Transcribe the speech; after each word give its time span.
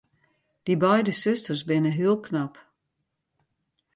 Dy 0.65 0.73
beide 0.81 1.13
susters 1.21 1.61
binne 1.67 1.91
heel 1.97 2.17
knap. 2.25 2.53